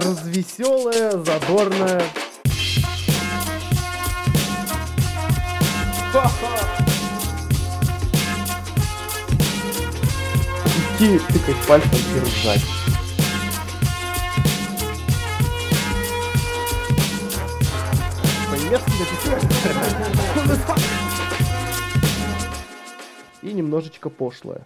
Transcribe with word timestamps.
развеселая, 0.00 1.10
задорная. 1.12 2.02
Идти 10.98 11.18
тыкать 11.32 11.66
пальцем 11.66 11.90
и 12.16 12.20
ржать. 12.20 12.64
И 23.42 23.52
немножечко 23.52 24.10
пошлое. 24.10 24.62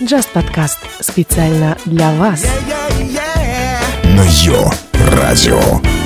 Just 0.00 0.28
подкаст 0.32 0.78
специально 1.00 1.76
для 1.84 2.12
вас. 2.14 2.44
на 2.44 3.37
Родное 4.18 4.72
радио. 5.12 5.97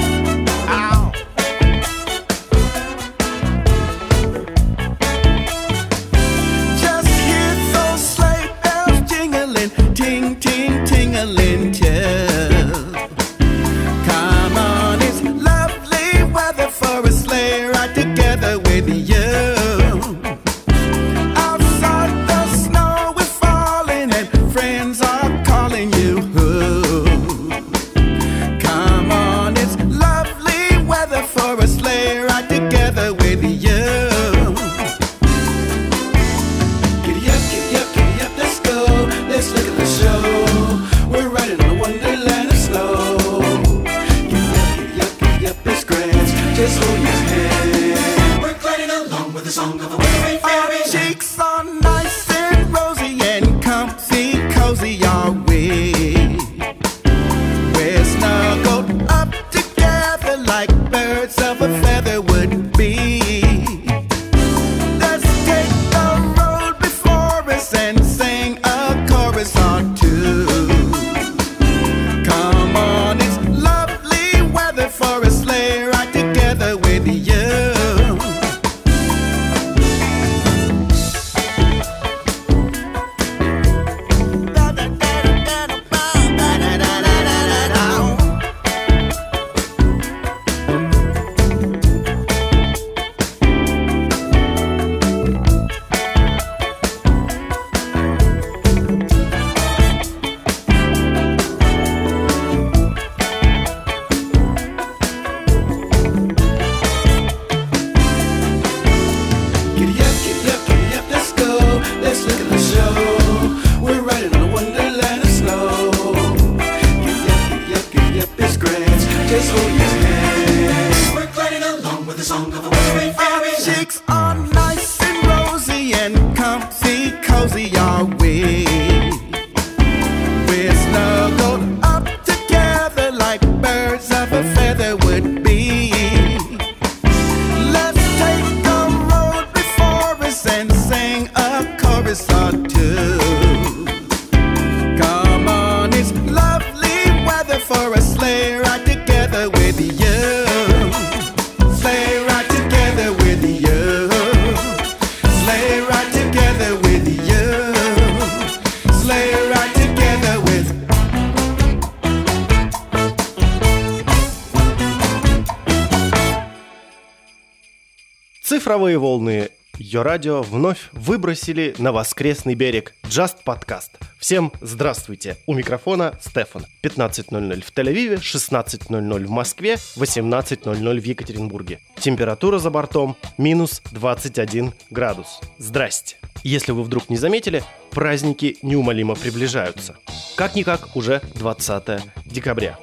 Цифровые 168.72 168.96
волны 168.96 169.50
Ее 169.76 170.00
радио 170.00 170.40
вновь 170.40 170.88
выбросили 170.92 171.74
на 171.76 171.92
воскресный 171.92 172.54
берег 172.54 172.94
Just 173.02 173.44
Podcast. 173.44 173.90
Всем 174.18 174.50
здравствуйте! 174.62 175.36
У 175.44 175.52
микрофона 175.52 176.18
Стефан. 176.22 176.64
15.00 176.82 177.62
в 177.62 177.70
Тель-Авиве, 177.70 178.16
16.00 178.16 179.26
в 179.26 179.30
Москве, 179.30 179.74
18.00 179.74 181.00
в 181.00 181.04
Екатеринбурге. 181.04 181.80
Температура 182.00 182.58
за 182.58 182.70
бортом 182.70 183.14
минус 183.36 183.82
21 183.90 184.72
градус. 184.88 185.40
Здрасте! 185.58 186.16
Если 186.42 186.72
вы 186.72 186.82
вдруг 186.82 187.10
не 187.10 187.18
заметили, 187.18 187.62
праздники 187.90 188.56
неумолимо 188.62 189.16
приближаются. 189.16 189.96
Как-никак 190.34 190.96
уже 190.96 191.20
20 191.34 192.00
декабря. 192.24 192.78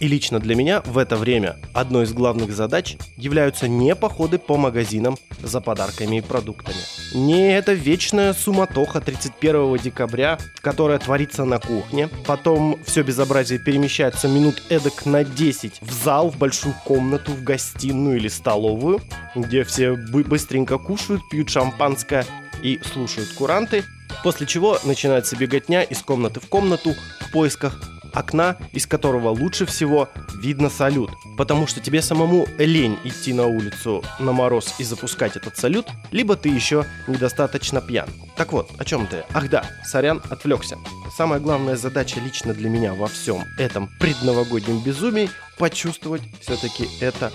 И 0.00 0.08
лично 0.08 0.40
для 0.40 0.54
меня 0.54 0.80
в 0.80 0.96
это 0.96 1.16
время 1.16 1.56
одной 1.74 2.04
из 2.04 2.14
главных 2.14 2.52
задач 2.52 2.96
являются 3.18 3.68
не 3.68 3.94
походы 3.94 4.38
по 4.38 4.56
магазинам 4.56 5.18
за 5.42 5.60
подарками 5.60 6.16
и 6.16 6.20
продуктами. 6.22 6.78
Не 7.14 7.54
это 7.54 7.74
вечная 7.74 8.32
суматоха 8.32 9.02
31 9.02 9.76
декабря, 9.76 10.38
которая 10.62 10.98
творится 10.98 11.44
на 11.44 11.58
кухне. 11.58 12.08
Потом 12.26 12.78
все 12.86 13.02
безобразие 13.02 13.58
перемещается 13.58 14.26
минут 14.26 14.62
эдак 14.70 15.04
на 15.04 15.22
10 15.22 15.82
в 15.82 15.92
зал, 15.92 16.30
в 16.30 16.38
большую 16.38 16.74
комнату, 16.86 17.32
в 17.32 17.44
гостиную 17.44 18.16
или 18.16 18.28
столовую, 18.28 19.00
где 19.34 19.64
все 19.64 19.96
бы- 19.96 20.24
быстренько 20.24 20.78
кушают, 20.78 21.20
пьют 21.30 21.50
шампанское 21.50 22.24
и 22.62 22.80
слушают 22.90 23.28
куранты. 23.34 23.84
После 24.24 24.46
чего 24.46 24.78
начинается 24.84 25.36
беготня 25.36 25.82
из 25.82 25.98
комнаты 25.98 26.40
в 26.40 26.48
комнату 26.48 26.94
в 27.20 27.32
поисках 27.32 27.99
окна, 28.12 28.56
из 28.72 28.86
которого 28.86 29.28
лучше 29.28 29.66
всего 29.66 30.08
видно 30.40 30.70
салют. 30.70 31.10
Потому 31.36 31.66
что 31.66 31.80
тебе 31.80 32.02
самому 32.02 32.46
лень 32.58 32.98
идти 33.04 33.32
на 33.32 33.46
улицу 33.46 34.02
на 34.18 34.32
мороз 34.32 34.74
и 34.78 34.84
запускать 34.84 35.36
этот 35.36 35.56
салют, 35.56 35.86
либо 36.10 36.36
ты 36.36 36.48
еще 36.48 36.84
недостаточно 37.06 37.80
пьян. 37.80 38.08
Так 38.36 38.52
вот, 38.52 38.70
о 38.78 38.84
чем 38.84 39.06
ты? 39.06 39.24
Ах 39.32 39.48
да, 39.50 39.64
сорян, 39.84 40.22
отвлекся. 40.30 40.78
Самая 41.16 41.40
главная 41.40 41.76
задача 41.76 42.20
лично 42.20 42.54
для 42.54 42.68
меня 42.68 42.94
во 42.94 43.06
всем 43.06 43.44
этом 43.58 43.88
предновогоднем 43.98 44.82
безумии 44.82 45.30
почувствовать 45.58 46.22
все-таки 46.40 46.88
это 47.00 47.32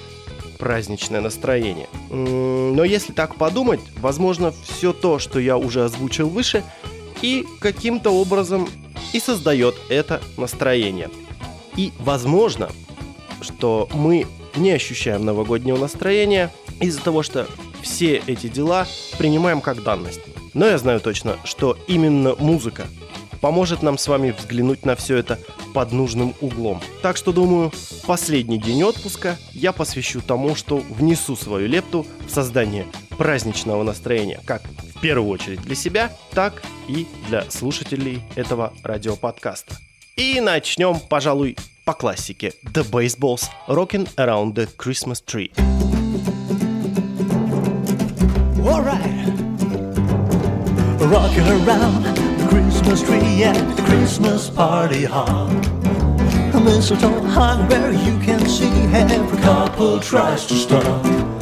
праздничное 0.58 1.22
настроение. 1.22 1.88
Но 2.10 2.84
если 2.84 3.14
так 3.14 3.36
подумать, 3.36 3.82
возможно, 3.98 4.52
все 4.64 4.94
то, 4.94 5.20
что 5.20 5.40
я 5.40 5.58
уже 5.58 5.84
озвучил 5.84 6.30
выше, 6.30 6.64
и 7.22 7.46
каким-то 7.60 8.12
образом 8.12 8.68
и 9.16 9.20
создает 9.22 9.76
это 9.88 10.22
настроение. 10.36 11.10
И 11.78 11.94
возможно, 12.00 12.70
что 13.40 13.88
мы 13.94 14.28
не 14.58 14.72
ощущаем 14.72 15.24
новогоднего 15.24 15.78
настроения 15.78 16.52
из-за 16.82 17.00
того, 17.02 17.24
что 17.24 17.48
все 17.82 18.22
эти 18.28 18.48
дела 18.48 18.86
принимаем 19.18 19.62
как 19.62 19.84
данность. 19.84 20.20
Но 20.54 20.66
я 20.66 20.78
знаю 20.78 21.00
точно, 21.00 21.38
что 21.46 21.78
именно 21.88 22.36
музыка 22.36 22.88
поможет 23.40 23.82
нам 23.82 23.98
с 23.98 24.06
вами 24.10 24.36
взглянуть 24.38 24.86
на 24.86 24.98
все 24.98 25.16
это 25.16 25.40
под 25.74 25.94
нужным 25.94 26.34
углом. 26.42 26.82
Так 27.02 27.16
что, 27.16 27.32
думаю, 27.32 27.72
последний 28.06 28.58
день 28.58 28.84
отпуска 28.84 29.38
я 29.54 29.72
посвящу 29.72 30.20
тому, 30.20 30.56
что 30.56 30.78
внесу 30.90 31.38
свою 31.38 31.70
лепту 31.70 32.06
в 32.28 32.32
создание 32.32 32.86
праздничного 33.18 33.84
настроения, 33.84 34.42
как 34.46 34.64
первую 35.06 35.30
очередь 35.30 35.62
для 35.62 35.76
себя, 35.76 36.12
так 36.34 36.64
и 36.88 37.06
для 37.28 37.44
слушателей 37.52 38.24
этого 38.36 38.74
радиоподкаста. 38.82 39.76
И 40.16 40.42
начнем, 40.42 41.00
пожалуй, 41.00 41.58
по 41.86 41.94
классике 41.94 42.54
The 42.64 42.90
Baseballs 42.90 43.44
Rockin' 43.68 44.10
Around 44.16 44.56
the 44.56 44.68
Christmas 44.76 45.22
Tree. 45.24 45.52
Alright. 48.66 49.30
Rocking 51.02 51.50
around 51.50 52.02
the 52.40 52.48
Christmas 52.50 53.04
tree 53.04 53.44
at 53.44 53.76
the 53.76 53.84
Christmas 53.84 54.50
party 54.50 55.06
hall. 55.06 55.52
A 56.56 56.60
mistletoe 56.60 57.22
hung 57.28 57.68
where 57.68 57.94
you 57.94 58.18
can 58.26 58.44
see 58.48 58.72
every 58.92 59.38
couple 59.44 60.00
tries 60.00 60.48
to 60.48 60.56
stop. 60.56 61.35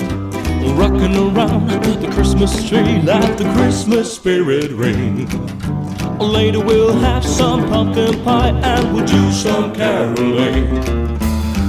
Rocking 0.71 1.15
around 1.15 1.69
the 1.69 2.09
Christmas 2.13 2.67
tree, 2.67 3.01
let 3.01 3.37
the 3.37 3.45
Christmas 3.53 4.15
spirit 4.15 4.71
ring. 4.71 5.27
Later 6.19 6.59
we'll 6.59 6.97
have 6.99 7.25
some 7.25 7.67
pumpkin 7.67 8.23
pie 8.23 8.49
and 8.49 8.93
we'll 8.93 9.05
do 9.05 9.31
some 9.31 9.73
caroling. 9.73 10.67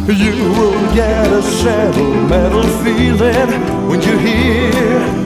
You 0.06 0.34
will 0.56 0.94
get 0.94 1.26
a 1.32 1.42
sentimental 1.42 2.62
feeling 2.82 3.88
when 3.88 4.00
you 4.02 4.18
hear 4.18 5.24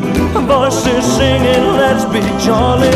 voices 0.48 1.04
singing, 1.16 1.64
let's 1.76 2.04
be 2.06 2.20
jolly. 2.44 2.90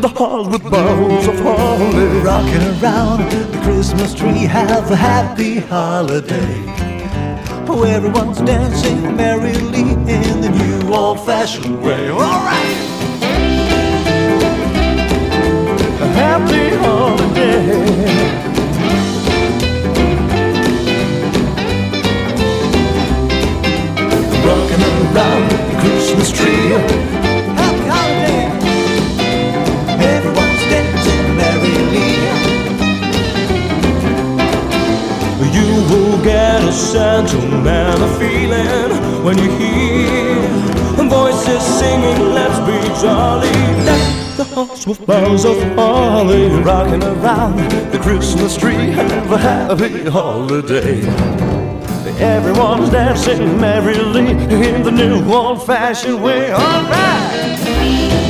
The 0.00 0.08
halls 0.08 0.48
with 0.48 0.62
boughs 0.62 1.26
of 1.26 1.40
holly. 1.40 2.06
Rocking 2.20 2.82
around 2.82 3.30
the 3.30 3.58
Christmas 3.62 4.14
tree, 4.14 4.44
have 4.46 4.90
a 4.90 4.96
happy 4.96 5.58
holiday. 5.58 6.89
Oh, 7.72 7.84
everyone's 7.84 8.40
dancing 8.40 9.14
merrily 9.14 9.92
in 9.92 10.40
the 10.40 10.48
new 10.48 10.92
old 10.92 11.24
fashioned 11.24 11.80
way. 11.80 12.10
Alright! 12.10 12.76
Happy 16.18 16.74
holiday. 16.82 17.70
Rocking 24.44 24.82
around 25.14 25.50
the 25.52 25.80
Christmas 25.80 26.32
tree. 26.32 27.19
Will 35.90 36.22
get 36.22 36.62
a 36.62 36.72
sentimental 36.72 38.08
feeling 38.18 39.24
when 39.24 39.36
you 39.38 39.50
hear 39.58 40.70
voices 41.10 41.62
singing, 41.62 42.32
let's 42.32 42.58
be 42.60 42.78
jolly. 43.02 43.50
Let 43.84 44.36
the 44.36 44.44
halls 44.44 44.86
with 44.86 45.04
boughs 45.04 45.44
of 45.44 45.60
holly. 45.74 46.48
Rocking 46.62 47.02
around 47.02 47.58
the 47.90 47.98
Christmas 47.98 48.56
tree. 48.56 48.92
Have 48.92 49.32
a 49.32 49.38
happy 49.38 50.08
holiday. 50.08 51.00
Everyone's 52.20 52.90
dancing 52.90 53.60
merrily 53.60 54.30
in 54.30 54.82
the 54.82 54.92
new 54.92 55.32
old 55.32 55.66
fashioned 55.66 56.22
way. 56.22 56.52
Alright! 56.52 57.58
Alright, 57.66 58.29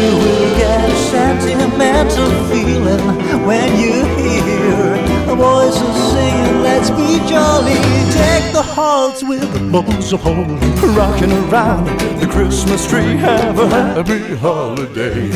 You 0.00 0.16
will 0.16 0.56
get 0.56 0.88
a 0.88 0.96
sentimental 0.96 2.30
feeling 2.48 3.04
when 3.44 3.68
you 3.78 3.92
hear 4.16 4.94
a 5.30 5.34
voices 5.36 5.96
singing, 6.12 6.62
Let's 6.62 6.88
be 6.88 7.18
jolly. 7.28 7.74
Take 8.10 8.54
the 8.54 8.62
hearts 8.62 9.22
with 9.22 9.52
the 9.52 9.60
bones 9.70 10.10
of 10.14 10.22
holy, 10.22 10.56
rocking 10.96 11.30
around 11.50 11.84
the 12.18 12.26
Christmas 12.26 12.88
tree. 12.88 13.18
Have 13.18 13.58
a 13.58 13.68
happy 13.68 14.36
holiday. 14.36 15.28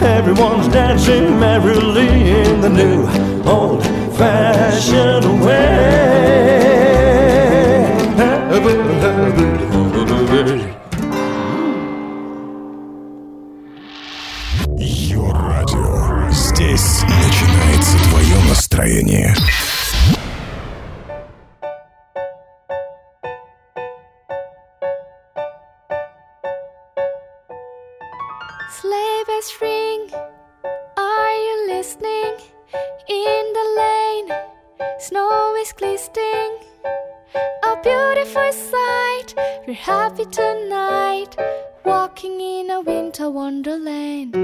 Everyone's 0.00 0.68
dancing 0.68 1.38
merrily 1.38 2.08
in 2.08 2.62
the 2.62 2.70
new 2.70 3.06
old 3.46 3.84
fashioned 4.16 5.44
way. 5.44 6.72
Have 8.16 8.64
a 8.64 8.74
happy 9.04 9.66
holiday. 9.66 10.71
настроение. 18.71 19.33
Sleigh 28.79 29.23
bells 29.27 29.53
ring. 29.61 30.09
Are 30.97 31.35
you 31.45 31.67
listening? 31.67 32.35
In 33.09 33.43
the 33.57 33.65
lane, 33.81 34.29
snow 34.99 35.55
is 35.61 35.73
glistening. 35.73 36.51
A 37.63 37.75
beautiful 37.83 38.51
sight. 38.53 39.33
We're 39.67 39.73
happy 39.73 40.25
tonight, 40.25 41.35
walking 41.83 42.39
in 42.39 42.69
a 42.71 42.81
winter 42.81 43.29
wonderland. 43.29 44.40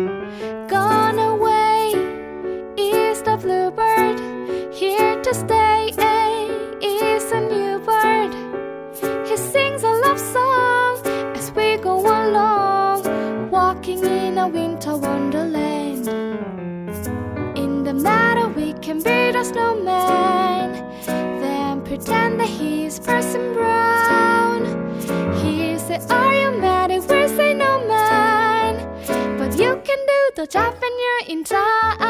Can 18.88 19.02
build 19.02 19.37
a 19.37 19.44
snowman, 19.44 20.73
then 21.05 21.82
pretend 21.82 22.40
that 22.40 22.49
he's 22.49 22.99
Parson 22.99 23.52
Brown. 23.52 24.64
He 25.43 25.79
say, 25.79 26.00
Are 26.08 26.35
you 26.35 26.58
mad? 26.58 26.90
And 26.90 27.05
we'll 27.06 27.29
say, 27.29 27.52
No, 27.52 27.87
man. 27.87 28.76
But 29.37 29.59
you 29.59 29.78
can 29.85 29.99
do 30.12 30.21
the 30.37 30.47
job 30.47 30.75
when 30.80 30.92
you're 31.02 31.37
in 31.37 31.45
town. 31.45 32.08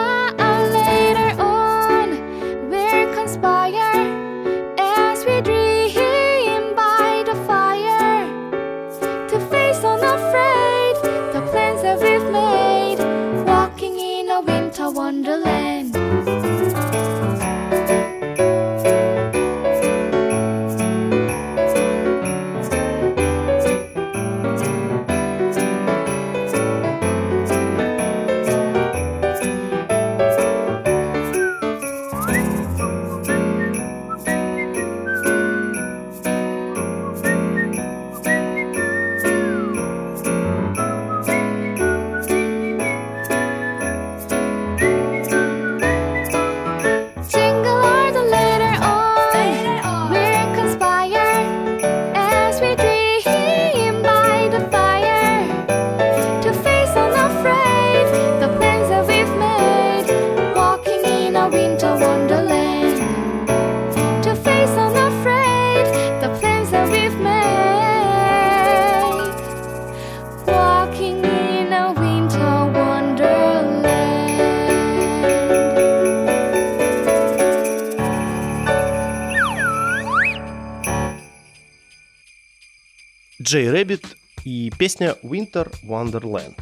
Джей 83.41 83.71
Рэббит 83.71 84.17
и 84.45 84.73
песня 84.77 85.17
Winter 85.23 85.73
Wonderland. 85.85 86.59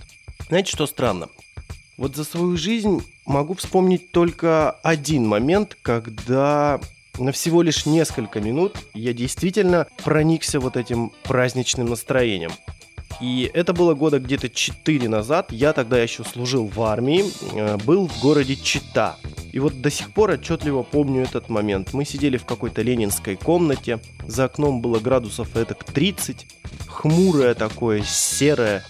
Знаете, 0.48 0.72
что 0.72 0.86
странно? 0.86 1.28
Вот 1.96 2.14
за 2.14 2.24
свою 2.24 2.58
жизнь 2.58 3.02
могу 3.24 3.54
вспомнить 3.54 4.12
только 4.12 4.72
один 4.82 5.26
момент, 5.26 5.74
когда 5.80 6.78
на 7.18 7.32
всего 7.32 7.62
лишь 7.62 7.86
несколько 7.86 8.40
минут 8.40 8.76
я 8.92 9.14
действительно 9.14 9.86
проникся 10.04 10.60
вот 10.60 10.76
этим 10.76 11.12
праздничным 11.22 11.88
настроением. 11.88 12.52
И 13.20 13.50
это 13.54 13.72
было 13.72 13.94
года 13.94 14.18
где-то 14.18 14.48
4 14.48 15.08
назад. 15.08 15.50
Я 15.50 15.72
тогда 15.72 15.98
еще 15.98 16.24
служил 16.24 16.66
в 16.66 16.82
армии, 16.82 17.24
э, 17.54 17.76
был 17.78 18.08
в 18.08 18.20
городе 18.20 18.56
Чита. 18.56 19.16
И 19.52 19.58
вот 19.58 19.80
до 19.80 19.90
сих 19.90 20.12
пор 20.12 20.32
отчетливо 20.32 20.82
помню 20.82 21.22
этот 21.22 21.48
момент. 21.48 21.94
Мы 21.94 22.04
сидели 22.04 22.36
в 22.36 22.44
какой-то 22.44 22.82
ленинской 22.82 23.36
комнате, 23.36 24.00
за 24.26 24.44
окном 24.44 24.82
было 24.82 24.98
градусов 24.98 25.56
этак 25.56 25.84
30, 25.84 26.46
хмурое 26.86 27.54
такое, 27.54 28.02
серое, 28.02 28.84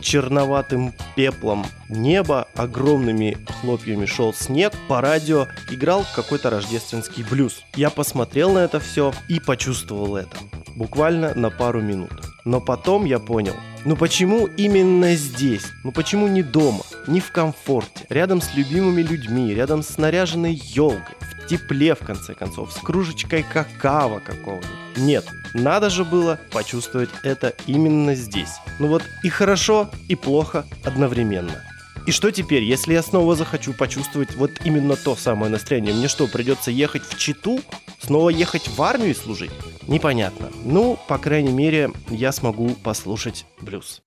черноватым 0.00 0.92
пеплом 1.16 1.66
небо, 1.88 2.46
огромными 2.54 3.36
хлопьями 3.60 4.06
шел 4.06 4.32
снег, 4.34 4.72
по 4.88 5.00
радио 5.00 5.46
играл 5.70 6.04
какой-то 6.14 6.50
рождественский 6.50 7.24
блюз. 7.24 7.62
Я 7.74 7.90
посмотрел 7.90 8.52
на 8.52 8.58
это 8.58 8.80
все 8.80 9.12
и 9.28 9.40
почувствовал 9.40 10.16
это. 10.16 10.36
Буквально 10.76 11.34
на 11.34 11.50
пару 11.50 11.80
минут. 11.80 12.12
Но 12.44 12.60
потом 12.60 13.04
я 13.04 13.18
понял, 13.18 13.54
ну 13.84 13.96
почему 13.96 14.46
именно 14.46 15.14
здесь? 15.14 15.66
Ну 15.84 15.92
почему 15.92 16.28
не 16.28 16.42
дома, 16.42 16.82
не 17.06 17.20
в 17.20 17.30
комфорте, 17.30 18.06
рядом 18.08 18.40
с 18.40 18.54
любимыми 18.54 19.02
людьми, 19.02 19.54
рядом 19.54 19.82
с 19.82 19.98
наряженной 19.98 20.54
елкой, 20.54 21.16
тепле 21.48 21.94
в 21.94 22.00
конце 22.00 22.34
концов, 22.34 22.72
с 22.72 22.76
кружечкой 22.76 23.42
какао 23.42 24.20
какого-нибудь? 24.20 24.68
Нет, 24.96 25.26
надо 25.54 25.90
же 25.90 26.04
было 26.04 26.38
почувствовать 26.50 27.10
это 27.22 27.54
именно 27.66 28.14
здесь. 28.14 28.56
Ну 28.78 28.88
вот 28.88 29.02
и 29.22 29.28
хорошо, 29.28 29.88
и 30.08 30.14
плохо 30.14 30.66
одновременно. 30.84 31.64
И 32.06 32.10
что 32.10 32.30
теперь, 32.30 32.62
если 32.62 32.94
я 32.94 33.02
снова 33.02 33.36
захочу 33.36 33.74
почувствовать 33.74 34.34
вот 34.34 34.50
именно 34.64 34.96
то 34.96 35.14
самое 35.14 35.52
настроение? 35.52 35.94
Мне 35.94 36.08
что, 36.08 36.26
придется 36.26 36.70
ехать 36.70 37.02
в 37.02 37.18
Читу? 37.18 37.60
Снова 38.00 38.30
ехать 38.30 38.66
в 38.66 38.80
армию 38.80 39.14
служить? 39.14 39.50
Непонятно. 39.86 40.50
Ну, 40.64 40.98
по 41.06 41.18
крайней 41.18 41.52
мере, 41.52 41.90
я 42.08 42.32
смогу 42.32 42.70
послушать 42.82 43.44
блюз. 43.60 44.00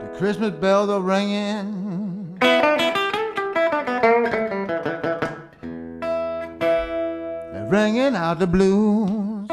The 0.00 0.08
Christmas 0.16 0.50
bells 0.50 0.88
are 0.90 1.00
ringing. 1.00 2.36
They're 7.52 7.68
ringing 7.68 8.14
out 8.14 8.38
the 8.38 8.46
blues. 8.46 9.48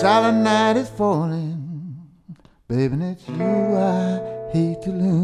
Silent 0.00 0.38
night 0.42 0.76
is 0.76 0.88
falling, 0.90 1.96
baby, 2.68 2.92
and 2.94 3.02
it's 3.02 3.26
you 3.28 3.76
I 3.76 4.20
hate 4.52 4.82
to 4.82 4.90
lose. 4.90 5.23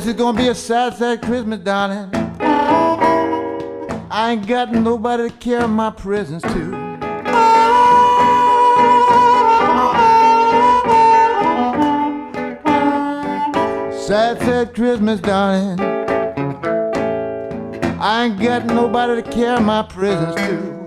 Yes, 0.00 0.08
it's 0.08 0.18
gonna 0.18 0.38
be 0.38 0.48
a 0.48 0.54
sad, 0.54 0.96
sad 0.96 1.20
Christmas, 1.20 1.60
darling. 1.60 2.08
I 4.10 4.30
ain't 4.30 4.46
got 4.46 4.72
nobody 4.72 5.28
to 5.28 5.36
carry 5.36 5.68
my 5.68 5.90
presents 5.90 6.42
to. 6.42 6.70
Sad, 13.92 14.38
sad 14.38 14.74
Christmas, 14.74 15.20
darling. 15.20 15.78
I 18.00 18.24
ain't 18.24 18.40
got 18.40 18.64
nobody 18.64 19.20
to 19.20 19.30
carry 19.30 19.60
my 19.60 19.82
presents 19.82 20.34
to. 20.36 20.80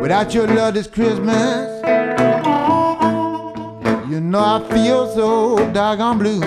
Without 0.00 0.32
your 0.32 0.46
love 0.46 0.74
this 0.74 0.86
Christmas, 0.86 1.75
you 4.16 4.22
know 4.22 4.40
I 4.40 4.66
feel 4.70 5.06
so 5.14 5.72
doggone 5.74 6.16
blue. 6.16 6.40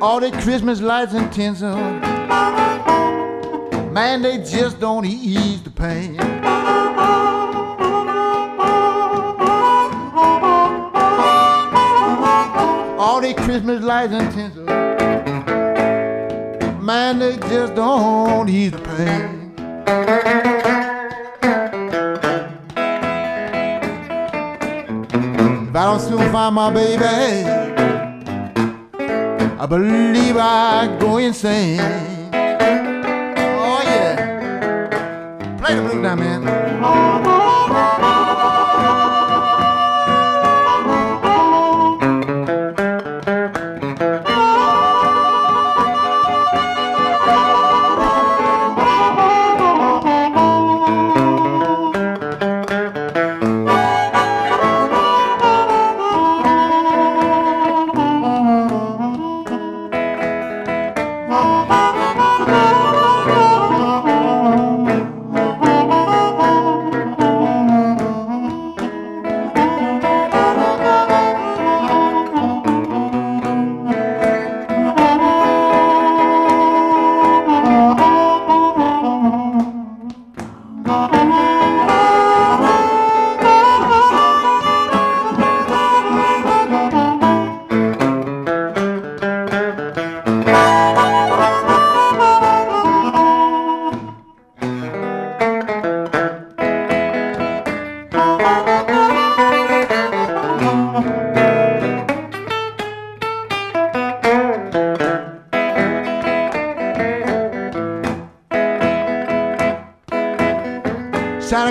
All 0.00 0.20
the 0.20 0.30
Christmas 0.42 0.80
lights 0.80 1.12
and 1.14 1.32
tinsel, 1.32 1.74
man, 3.90 4.22
they 4.22 4.38
just 4.44 4.78
don't 4.78 5.04
ease 5.04 5.60
the 5.60 5.70
pain. 5.70 6.20
All 12.96 13.20
the 13.20 13.34
Christmas 13.34 13.82
lights 13.82 14.12
and 14.12 14.32
tinsel, 14.32 14.66
man, 16.80 17.18
they 17.18 17.36
just 17.48 17.74
don't 17.74 18.48
ease 18.48 18.70
the 18.70 18.78
pain. 18.78 19.43
If 25.68 25.76
I 25.76 25.84
don't 25.84 26.00
soon 26.00 26.32
find 26.32 26.54
my 26.54 26.70
baby, 26.72 27.04
I 29.58 29.66
believe 29.66 30.36
I 30.38 30.96
go 31.00 31.18
insane. 31.18 31.80
Oh 33.60 33.80
yeah, 33.84 35.58
play 35.58 35.74
the 35.74 35.82
blues 35.82 35.96
now, 35.96 36.14
man. 36.14 37.33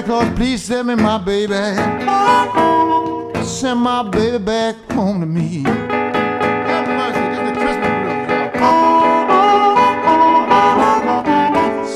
Santa 0.04 0.20
Claus, 0.20 0.36
please 0.36 0.64
send 0.64 0.88
me 0.90 0.96
my 0.96 1.18
baby. 1.18 1.54
Send 3.46 3.80
my 3.80 4.04
baby 4.04 4.38
back 4.38 4.76
home 4.92 5.22
to 5.22 5.26
me. 5.26 5.64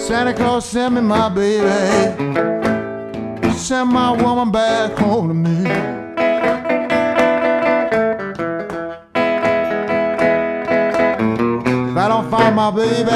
Santa 0.07 0.33
Claus, 0.33 0.65
send 0.69 0.95
me 0.95 1.01
my 1.01 1.27
baby. 1.27 1.67
Send 3.57 3.89
my 3.89 4.11
woman 4.11 4.51
back 4.51 4.97
home 4.97 5.27
to 5.27 5.33
me. 5.33 5.65
If 11.91 11.97
I 11.97 12.07
don't 12.07 12.31
find 12.31 12.55
my 12.55 12.71
baby, 12.71 13.11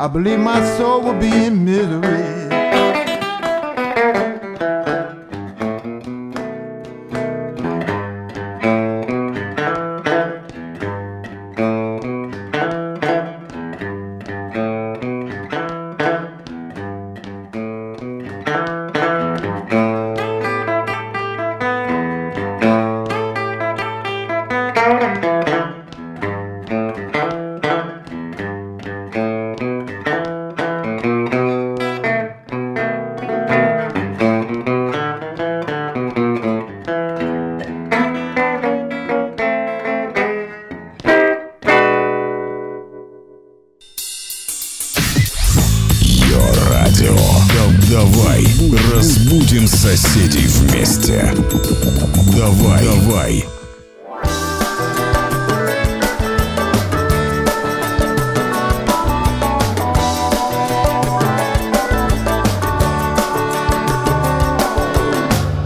I 0.00 0.08
believe 0.08 0.40
my 0.40 0.64
soul 0.76 1.02
will 1.02 1.14
be 1.14 1.44
in 1.44 1.64
misery. 1.64 2.39
Давайте 47.89 48.65
вместе. 50.47 51.33
Давай, 52.35 52.83
давай. 52.83 53.45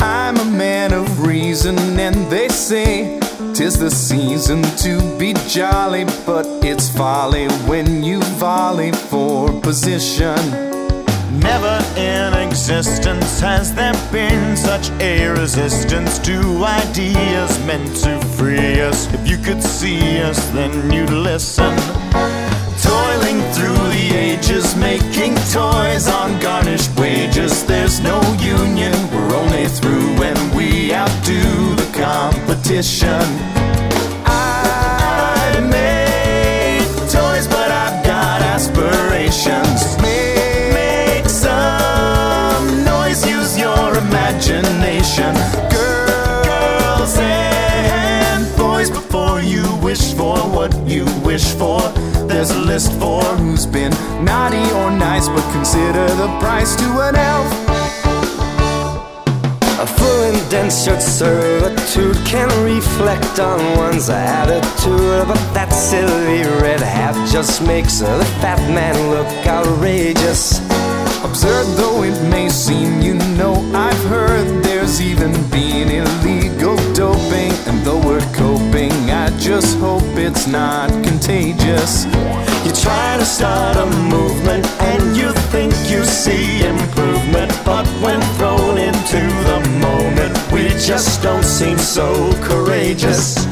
I'm 0.02 0.38
a 0.38 0.46
man 0.46 0.94
of 0.94 1.26
reason, 1.26 1.78
and 2.00 2.16
they 2.30 2.48
say 2.50 3.20
tis 3.54 3.78
the 3.78 3.90
season 3.90 4.62
to 4.78 5.02
be 5.18 5.34
jolly, 5.48 6.06
but 6.26 6.46
it's 6.64 6.90
folly 6.90 7.48
when 7.68 8.04
you 8.04 8.22
volley 8.38 8.92
for 8.94 9.52
position. 9.62 10.38
Never 11.40 11.68
in 11.68 11.73
existence 12.55 13.41
has 13.41 13.75
there 13.75 13.93
been 14.13 14.57
such 14.57 14.89
a 15.01 15.27
resistance 15.27 16.21
to 16.21 16.39
ideas 16.65 17.51
meant 17.67 17.97
to 17.97 18.21
free 18.37 18.81
us. 18.81 19.13
If 19.13 19.29
you 19.29 19.39
could 19.39 19.61
see 19.61 20.21
us, 20.21 20.39
then 20.51 20.73
you'd 20.93 21.11
listen. 21.11 21.77
Toiling 22.81 23.41
through 23.55 23.85
the 23.97 24.09
ages, 24.15 24.77
making 24.77 25.35
toys 25.51 26.07
on 26.07 26.39
garnished 26.39 26.97
wages. 26.97 27.67
There's 27.67 27.99
no 27.99 28.21
union, 28.35 28.95
we're 29.11 29.35
only 29.35 29.67
through 29.67 30.07
when 30.17 30.39
we 30.55 30.95
outdo 30.95 31.75
the 31.75 31.91
competition. 31.93 33.65
What 50.65 50.89
you 50.89 51.05
wish 51.23 51.45
for, 51.61 51.81
there's 52.27 52.51
a 52.51 52.59
list 52.59 52.91
for 52.99 53.23
Who's 53.37 53.67
been 53.67 53.93
naughty 54.25 54.65
or 54.81 54.91
nice, 54.91 55.29
but 55.29 55.45
consider 55.53 56.07
the 56.15 56.29
price 56.41 56.75
to 56.77 56.89
an 57.07 57.17
elf. 57.17 57.51
A 59.85 59.87
full 59.87 60.23
indentured 60.33 61.03
servitude 61.03 62.17
can 62.25 62.49
reflect 62.65 63.39
on 63.39 63.61
one's 63.77 64.09
attitude, 64.09 65.29
but 65.29 65.43
that 65.53 65.69
silly 65.69 66.45
red 66.63 66.81
hat 66.81 67.15
just 67.31 67.61
makes 67.67 67.99
the 67.99 68.25
fat 68.41 68.61
man 68.73 68.97
look 69.11 69.29
outrageous. 69.47 70.61
Absurd 71.23 71.67
though 71.77 72.05
it 72.05 72.19
may 72.31 72.49
seem, 72.49 73.03
you 73.03 73.15
know 73.37 73.55
I've 73.75 74.05
heard 74.05 74.65
there's 74.65 75.03
even 75.03 75.33
been 75.51 75.91
illegal 75.91 76.77
doping. 76.95 77.53
And 77.69 77.85
though 77.85 78.01
we're 78.01 78.24
just 79.61 79.79
hope 79.79 80.03
it's 80.17 80.49
not 80.49 80.91
contagious. 81.05 82.07
You 82.65 82.73
try 82.73 83.17
to 83.19 83.25
start 83.25 83.77
a 83.77 83.87
movement 83.87 84.67
and 84.81 85.17
you 85.17 85.31
think 85.53 85.73
you 85.89 86.05
see 86.05 86.67
improvement, 86.67 87.53
but 87.65 87.87
when 88.03 88.21
thrown 88.37 88.79
into 88.79 89.21
the 89.51 89.61
moment, 89.79 90.35
we 90.51 90.71
just 90.71 91.23
don't 91.23 91.45
seem 91.45 91.79
so 91.79 92.33
courageous. 92.43 93.47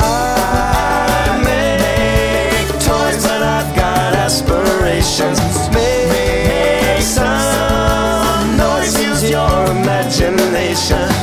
I 0.00 1.42
make 1.44 2.68
toys, 2.80 3.26
I've 3.26 3.76
got 3.76 4.14
aspirations. 4.14 5.40
Make 5.74 7.02
some 7.02 8.56
noise, 8.56 8.98
use 8.98 9.28
your 9.28 9.66
imagination. 9.76 11.17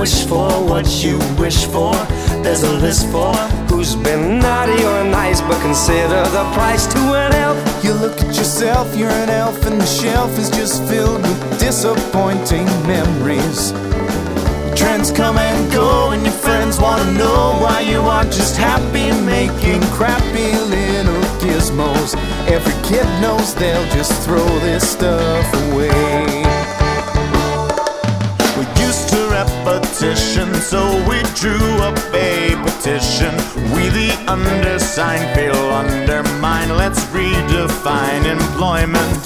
Wish 0.00 0.24
for 0.24 0.48
what 0.64 1.04
you 1.04 1.18
wish 1.38 1.66
for, 1.66 1.92
there's 2.42 2.62
a 2.62 2.72
list 2.78 3.06
for 3.12 3.34
Who's 3.68 3.94
been 3.96 4.38
naughty 4.38 4.82
or 4.82 5.04
nice, 5.04 5.42
but 5.42 5.60
consider 5.60 6.22
the 6.36 6.44
price 6.54 6.86
to 6.94 6.98
an 7.24 7.34
elf. 7.34 7.58
You 7.84 7.92
look 7.92 8.18
at 8.18 8.34
yourself, 8.34 8.96
you're 8.96 9.10
an 9.10 9.28
elf, 9.28 9.66
and 9.66 9.78
the 9.78 9.84
shelf 9.84 10.38
is 10.38 10.48
just 10.48 10.82
filled 10.84 11.20
with 11.20 11.60
disappointing 11.60 12.64
memories. 12.86 13.72
Trends 14.74 15.10
come 15.10 15.36
and 15.36 15.70
go, 15.70 16.12
and 16.12 16.22
your 16.22 16.32
friends 16.32 16.80
wanna 16.80 17.12
know 17.12 17.58
why 17.60 17.80
you 17.80 18.00
aren't 18.00 18.32
just 18.32 18.56
happy 18.56 19.12
making 19.26 19.82
Crappy 19.96 20.52
little 20.76 21.22
gizmos. 21.42 22.16
Every 22.48 22.76
kid 22.88 23.04
knows 23.20 23.54
they'll 23.54 23.90
just 23.90 24.12
throw 24.22 24.48
this 24.60 24.92
stuff 24.92 25.46
away. 25.64 26.39
Repetition, 29.44 30.54
so 30.54 30.80
we 31.08 31.22
drew 31.34 31.64
up 31.80 31.96
a 32.14 32.56
petition. 32.64 33.32
We, 33.72 33.88
the 33.88 34.12
undersigned, 34.26 35.34
feel 35.34 35.54
undermined. 35.54 36.76
Let's 36.76 37.00
redefine 37.06 38.24
employment. 38.26 39.22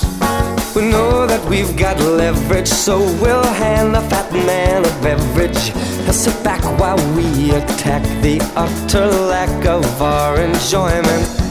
We 0.74 0.90
know 0.90 1.26
that 1.26 1.44
we've 1.48 1.76
got 1.76 1.98
leverage, 2.00 2.68
so 2.68 2.98
we'll 3.20 3.52
hand 3.54 3.94
the 3.94 4.02
fat 4.02 4.32
man 4.32 4.84
a 4.84 5.02
beverage. 5.02 5.72
And 6.06 6.14
sit 6.14 6.42
back 6.44 6.62
while 6.78 7.00
we 7.16 7.50
attack 7.50 8.02
the 8.22 8.40
utter 8.54 9.06
lack 9.06 9.66
of 9.66 10.02
our 10.02 10.40
enjoyment. 10.40 11.43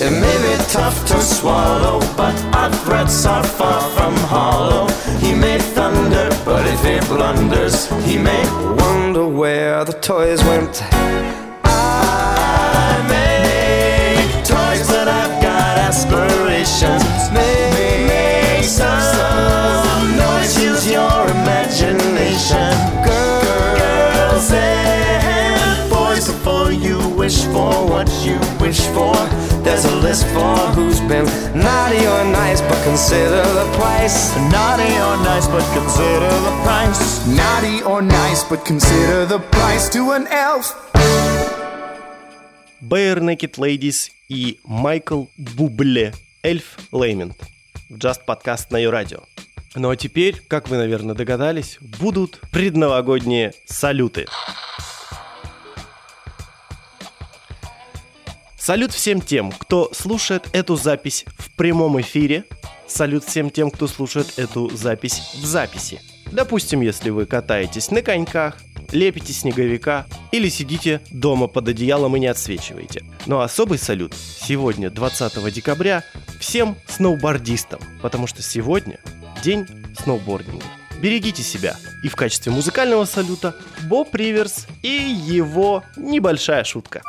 It 0.00 0.12
may 0.12 0.38
be 0.46 0.54
tough 0.70 1.04
to 1.06 1.20
swallow, 1.20 1.98
but 2.16 2.36
our 2.54 2.70
threats 2.84 3.26
are 3.26 3.42
far 3.42 3.82
from 3.90 4.14
hollow. 4.28 4.86
He 5.18 5.34
may 5.34 5.58
thunder, 5.58 6.28
but 6.44 6.64
if 6.66 6.84
he 6.84 7.00
blunders, 7.12 7.88
he 8.06 8.16
may 8.16 8.44
Wonder 8.78 9.26
where 9.26 9.84
the 9.84 9.94
toys 9.94 10.44
went. 10.44 10.82
I 11.64 13.00
make 13.08 14.44
toys, 14.44 14.86
but 14.86 15.08
I've 15.08 15.42
got 15.42 15.78
aspirations. 15.78 17.30
Make 17.32 18.64
some 18.64 20.16
noise, 20.16 20.62
use 20.62 20.86
your 20.88 21.26
imagination. 21.38 22.70
Girls 23.04 24.52
and 24.52 25.90
boys, 25.90 26.26
before 26.28 26.70
you 26.70 26.98
wish 27.16 27.44
for 27.46 27.86
what 27.88 28.07
list 30.08 30.26
for 30.34 30.56
Who's 30.74 31.00
been 31.10 31.26
naughty 31.66 32.02
or 32.14 32.24
nice, 32.40 32.60
but 32.68 32.80
consider 32.90 33.42
the 33.58 33.66
price. 33.78 34.18
naughty 34.54 34.92
or 35.06 35.16
nice, 35.30 35.46
but 35.54 35.64
consider 35.78 36.32
the 36.48 36.54
price. 36.64 37.00
Naughty 37.40 37.76
or 37.90 38.00
nice, 38.00 38.42
but 38.50 38.60
consider 38.64 39.26
the 39.26 39.40
price 39.56 39.84
to 39.94 40.12
an 40.16 40.24
elf. 40.48 40.66
Bare 42.80 43.20
Naked 43.20 43.58
Ladies 43.58 44.10
и 44.30 44.58
Майкл 44.64 45.24
Бубле, 45.36 46.14
Эльф 46.42 46.78
Леймент. 46.92 47.36
В 47.90 47.96
Just 47.96 48.24
подкаст 48.24 48.70
на 48.70 48.78
ее 48.78 48.90
радио. 48.90 49.20
Ну 49.74 49.90
а 49.90 49.96
теперь, 49.96 50.40
как 50.48 50.68
вы, 50.68 50.76
наверное, 50.78 51.14
догадались, 51.14 51.78
будут 51.80 52.40
предновогодние 52.50 53.52
салюты. 53.66 54.26
Салют 58.68 58.92
всем 58.92 59.22
тем, 59.22 59.50
кто 59.50 59.90
слушает 59.94 60.46
эту 60.52 60.76
запись 60.76 61.24
в 61.38 61.56
прямом 61.56 61.98
эфире. 62.02 62.44
Салют 62.86 63.24
всем 63.24 63.48
тем, 63.48 63.70
кто 63.70 63.86
слушает 63.86 64.34
эту 64.38 64.68
запись 64.76 65.22
в 65.40 65.46
записи. 65.46 66.02
Допустим, 66.32 66.82
если 66.82 67.08
вы 67.08 67.24
катаетесь 67.24 67.90
на 67.90 68.02
коньках, 68.02 68.58
лепите 68.92 69.32
снеговика 69.32 70.04
или 70.32 70.50
сидите 70.50 71.00
дома 71.10 71.46
под 71.46 71.68
одеялом 71.68 72.14
и 72.16 72.20
не 72.20 72.26
отсвечиваете. 72.26 73.06
Но 73.24 73.40
особый 73.40 73.78
салют 73.78 74.12
сегодня, 74.38 74.90
20 74.90 75.50
декабря, 75.50 76.04
всем 76.38 76.76
сноубордистам, 76.88 77.80
потому 78.02 78.26
что 78.26 78.42
сегодня 78.42 79.00
день 79.42 79.66
сноубординга. 79.98 80.66
Берегите 81.00 81.42
себя. 81.42 81.78
И 82.04 82.08
в 82.08 82.16
качестве 82.16 82.52
музыкального 82.52 83.06
салюта 83.06 83.56
Боб 83.84 84.14
Риверс 84.14 84.66
и 84.82 84.88
его 84.88 85.84
небольшая 85.96 86.64
шутка. 86.64 87.00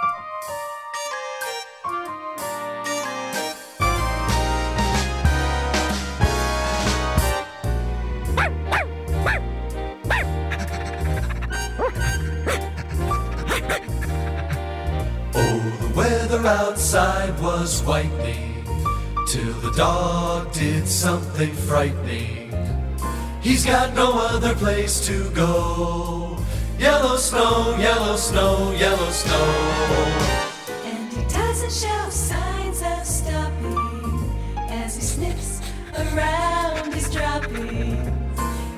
did 20.59 20.85
something 20.85 21.53
frightening. 21.53 22.53
He's 23.41 23.65
got 23.65 23.95
no 23.95 24.11
other 24.11 24.53
place 24.55 25.07
to 25.07 25.29
go. 25.29 26.37
Yellow 26.77 27.15
snow, 27.15 27.77
yellow 27.79 28.17
snow, 28.17 28.73
yellow 28.73 29.09
snow. 29.09 29.45
And 30.83 31.13
he 31.13 31.23
doesn't 31.29 31.71
show 31.71 32.09
signs 32.09 32.81
of 32.81 33.05
stopping 33.05 34.35
as 34.67 34.97
he 34.97 35.01
sniffs 35.01 35.61
around 35.95 36.93
his 36.93 37.09
droppings. 37.09 38.11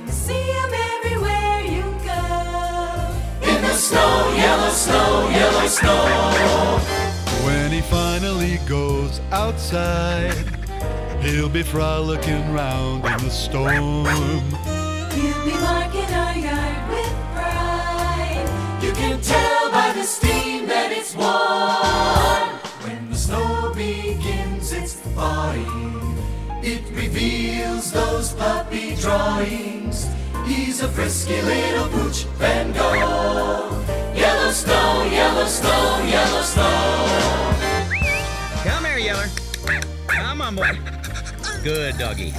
You 0.06 0.12
see 0.12 0.34
him 0.34 0.72
everywhere 0.94 1.62
you 1.62 1.82
go. 2.06 3.50
In 3.50 3.60
the 3.64 3.74
snow, 3.74 4.34
yellow 4.38 4.70
snow, 4.70 5.30
yellow 5.32 5.68
snow. 5.68 6.78
When 7.44 7.72
he 7.72 7.82
finally 7.82 8.60
goes 8.68 9.20
outside 9.32 10.61
he'll 11.22 11.50
be 11.50 11.64
frolicking 11.64 12.52
round 12.54 13.06
in 13.06 13.18
the 13.20 13.30
storm. 13.30 14.06
You'll 15.16 15.46
be 15.46 15.54
marking 15.54 16.12
our 16.14 16.36
yard 16.36 16.90
with 16.90 17.14
pride. 17.34 18.80
You 18.82 18.92
can 18.94 19.22
tell 19.22 19.72
by 19.72 19.94
the 19.94 20.04
steam 20.04 20.68
that 20.68 20.92
it's 20.92 21.16
warm. 21.16 22.60
When 22.84 23.10
the 23.10 23.16
snow 23.16 23.72
begins 23.76 24.74
its 24.74 24.94
thawing, 24.94 26.18
it 26.64 26.84
reveals 26.92 27.92
those 27.92 28.34
puppy 28.34 28.96
drawings. 28.96 30.08
He's 30.46 30.82
a 30.82 30.88
frisky 30.88 31.42
little 31.42 31.88
pooch 31.90 32.24
Van 32.40 32.74
Gogh. 32.74 33.84
Yellow 34.16 34.52
snow, 34.52 35.08
yellow 35.12 35.46
snow, 35.46 36.04
yellow 36.08 36.42
snow. 36.42 37.08
Come 38.64 38.86
here, 38.86 38.98
Yeller. 38.98 39.30
Come 40.08 40.42
on, 40.42 40.56
boy. 40.56 41.01
Good 41.64 42.00
doggy. 42.00 42.34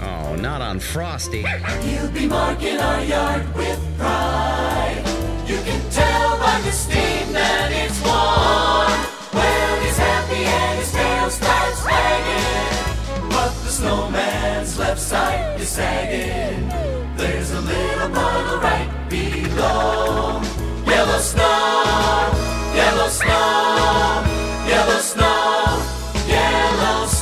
Oh, 0.00 0.36
not 0.36 0.60
on 0.60 0.78
Frosty. 0.78 1.42
He'll 1.82 2.10
be 2.12 2.28
marking 2.28 2.78
our 2.78 3.02
yard 3.02 3.52
with 3.56 3.80
pride. 3.98 5.02
You 5.44 5.56
can 5.62 5.90
tell 5.90 6.38
by 6.38 6.60
the 6.60 6.70
steam 6.70 7.32
that 7.32 7.72
it's 7.72 8.00
warm. 8.02 8.94
Well, 9.34 9.80
he's 9.82 9.98
happy 9.98 10.44
and 10.44 10.78
his 10.78 10.92
tail 10.92 11.30
starts 11.30 11.84
wagging. 11.84 13.28
But 13.28 13.50
the 13.64 13.70
snowman's 13.70 14.78
left 14.78 15.00
side 15.00 15.60
is 15.60 15.68
sagging. 15.68 16.68
There's 17.16 17.50
a 17.50 17.60
little 17.60 18.10
puddle 18.10 18.60
right 18.60 18.88
below. 19.10 20.40
Yellow 20.86 21.18
snow, 21.18 22.30
yellow 22.74 23.08
snow, 23.08 24.22
yellow 24.68 25.00
snow, 25.00 25.57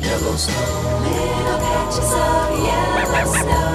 Yellow 0.00 0.36
snow. 0.36 0.64
Little 1.04 1.58
patches 1.64 2.12
of 2.12 2.48
yellow 2.66 3.24
snow. 3.36 3.68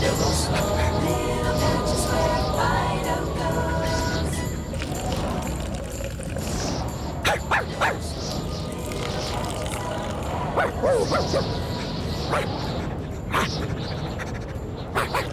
Yellow 0.00 0.32
snow. 0.42 0.66
Little 1.04 1.56
patches 1.62 2.04
where 2.10 2.42
white 2.56 3.08
oak 3.14 3.28
goes. 3.38 4.38
Ее 14.98 15.27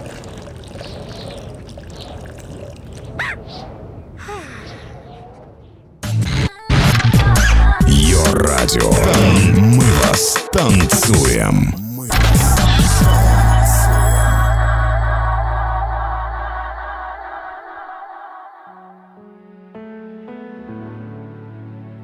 радио. 8.75 8.91
Мы 9.57 9.85
вас 10.03 10.37
танцуем. 10.53 11.75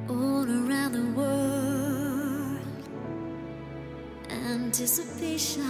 all 0.09 0.45
around 0.49 0.93
the 0.93 1.05
world. 1.15 2.59
Anticipation, 4.29 5.63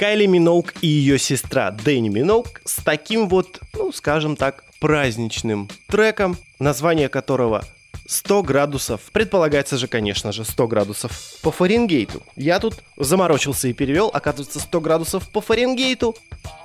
Кайли 0.00 0.24
Миноуг 0.24 0.72
и 0.80 0.86
ее 0.86 1.18
сестра 1.18 1.70
Дэнни 1.70 2.08
Миноуг 2.08 2.62
с 2.64 2.76
таким 2.76 3.28
вот, 3.28 3.60
ну, 3.74 3.92
скажем 3.92 4.34
так, 4.34 4.64
праздничным 4.80 5.68
треком, 5.88 6.38
название 6.58 7.10
которого 7.10 7.66
100 8.08 8.42
градусов. 8.42 9.02
Предполагается 9.12 9.76
же, 9.76 9.88
конечно 9.88 10.32
же, 10.32 10.46
100 10.46 10.68
градусов 10.68 11.12
по 11.42 11.52
Фаренгейту. 11.52 12.22
Я 12.34 12.60
тут 12.60 12.76
заморочился 12.96 13.68
и 13.68 13.74
перевел. 13.74 14.10
Оказывается, 14.10 14.58
100 14.58 14.80
градусов 14.80 15.28
по 15.28 15.42
Фаренгейту 15.42 16.16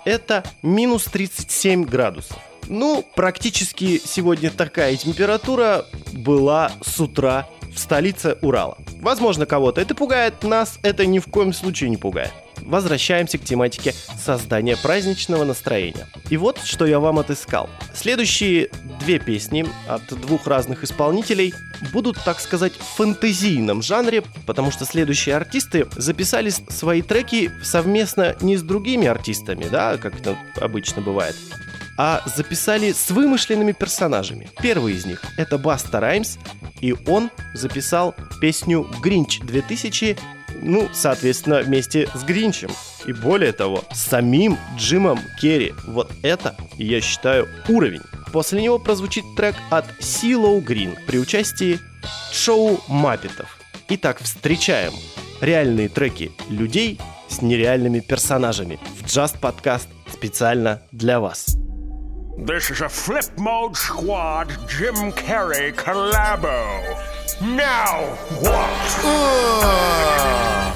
это 0.05 0.45
минус 0.61 1.03
37 1.03 1.83
градусов. 1.83 2.37
Ну, 2.69 3.03
практически 3.15 4.01
сегодня 4.01 4.49
такая 4.49 4.95
температура 4.95 5.85
была 6.13 6.71
с 6.81 7.01
утра 7.01 7.49
в 7.73 7.79
столице 7.79 8.37
Урала. 8.41 8.77
Возможно, 9.01 9.45
кого-то 9.45 9.81
это 9.81 9.93
пугает, 9.93 10.41
нас 10.43 10.79
это 10.83 11.05
ни 11.05 11.19
в 11.19 11.27
коем 11.27 11.51
случае 11.51 11.89
не 11.89 11.97
пугает. 11.97 12.31
Возвращаемся 12.61 13.37
к 13.37 13.43
тематике 13.43 13.93
создания 14.17 14.77
праздничного 14.77 15.43
настроения. 15.43 16.07
И 16.29 16.37
вот, 16.37 16.59
что 16.63 16.85
я 16.85 16.99
вам 16.99 17.19
отыскал. 17.19 17.69
Следующие 17.93 18.69
две 18.99 19.19
песни 19.19 19.65
от 19.87 20.07
двух 20.07 20.47
разных 20.47 20.83
исполнителей 20.83 21.53
будут, 21.93 22.17
так 22.23 22.39
сказать, 22.39 22.73
в 22.73 22.83
фэнтезийном 22.97 23.81
жанре, 23.81 24.23
потому 24.45 24.71
что 24.71 24.85
следующие 24.85 25.35
артисты 25.35 25.87
записали 25.95 26.49
свои 26.49 27.01
треки 27.01 27.51
совместно 27.63 28.35
не 28.41 28.57
с 28.57 28.63
другими 28.63 29.07
артистами, 29.07 29.65
да, 29.69 29.97
как 29.97 30.19
это 30.19 30.37
обычно 30.59 31.01
бывает, 31.01 31.35
а 31.97 32.23
записали 32.25 32.91
с 32.91 33.09
вымышленными 33.11 33.71
персонажами. 33.71 34.49
Первый 34.61 34.93
из 34.93 35.05
них— 35.05 35.23
это 35.37 35.57
Баста 35.57 35.99
Раймс, 35.99 36.37
и 36.81 36.93
он 37.07 37.29
записал 37.53 38.15
песню 38.41 38.87
«Гринч 39.01 39.39
2000», 39.41 40.17
ну, 40.61 40.89
соответственно, 40.93 41.61
вместе 41.61 42.07
с 42.13 42.23
Гринчем. 42.23 42.69
И 43.05 43.13
более 43.13 43.51
того, 43.51 43.83
с 43.91 44.01
самим 44.01 44.57
Джимом 44.77 45.19
Керри. 45.39 45.73
Вот 45.85 46.11
это, 46.23 46.55
я 46.77 47.01
считаю, 47.01 47.47
уровень. 47.67 48.01
После 48.31 48.61
него 48.61 48.79
прозвучит 48.79 49.23
трек 49.35 49.55
от 49.69 49.85
Силоу 49.99 50.59
Грин 50.59 50.95
при 51.07 51.19
участии 51.19 51.79
шоу 52.31 52.81
Маппетов. 52.87 53.59
Итак, 53.89 54.19
встречаем 54.21 54.93
реальные 55.41 55.89
треки 55.89 56.31
людей 56.49 56.99
с 57.27 57.41
нереальными 57.41 57.99
персонажами 57.99 58.79
в 58.99 59.05
Just 59.05 59.39
Podcast 59.39 59.87
специально 60.11 60.81
для 60.91 61.19
вас. 61.19 61.57
This 62.37 62.69
is 62.69 62.81
a 62.81 62.89
Flip 62.89 63.33
Mode 63.37 63.75
Squad 63.75 64.49
Jim 64.67 65.13
Carrey 65.13 65.71
collabo. 65.71 67.14
Now 67.41 68.15
what? 68.39 69.05